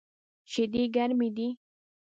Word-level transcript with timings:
شیدې 0.51 0.83
ګرمی 0.95 1.29
دی 1.37 1.47